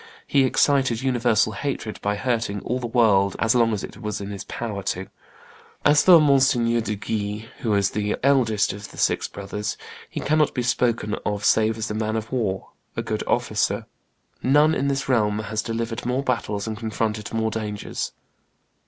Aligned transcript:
He 0.25 0.45
excited 0.45 1.03
universal 1.03 1.51
hatred 1.53 2.01
by 2.01 2.15
hurting 2.15 2.61
all 2.61 2.79
the 2.79 2.87
world 2.87 3.35
as 3.37 3.53
long 3.53 3.71
as 3.71 3.83
it 3.83 4.01
was 4.01 4.19
in 4.19 4.31
his 4.31 4.43
power 4.45 4.81
to. 4.81 5.05
As 5.85 6.01
for 6.05 6.17
Mgr. 6.19 6.83
de 6.83 6.95
Guise, 6.95 7.47
who 7.59 7.75
is 7.75 7.91
the 7.91 8.17
eldest 8.23 8.73
of 8.73 8.89
the 8.89 8.97
six 8.97 9.27
brothers, 9.27 9.77
he 10.09 10.19
cannot 10.19 10.55
be 10.55 10.63
spoken 10.63 11.13
of 11.23 11.45
save 11.45 11.77
as 11.77 11.91
a 11.91 11.93
man 11.93 12.15
of 12.15 12.31
war, 12.31 12.69
a 12.97 13.03
good 13.03 13.23
officer. 13.27 13.85
None 14.41 14.73
in 14.73 14.87
this 14.87 15.07
realm 15.07 15.37
has 15.37 15.61
delivered 15.61 16.03
more 16.03 16.23
battles 16.23 16.65
and 16.67 16.77
confronted 16.79 17.31
more 17.31 17.51
dangers. 17.51 18.11